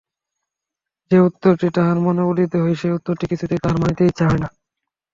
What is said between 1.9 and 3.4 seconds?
মনে উদিত হয় সে উত্তরটি